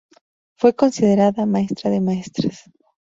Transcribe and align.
Fue 0.57 0.73
considerada 0.75 1.45
maestra 1.45 1.91
de 1.91 2.01
maestras. 2.01 2.63